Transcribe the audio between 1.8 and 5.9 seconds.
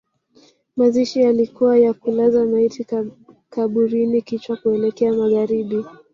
kulaza maiti kaburini kichwa kuelekea magharibi